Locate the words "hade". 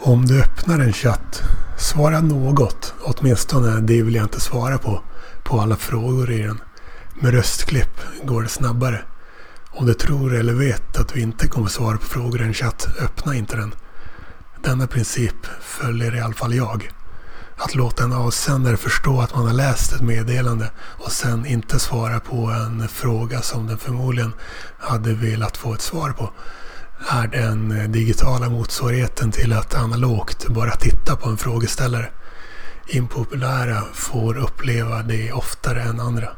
24.78-25.14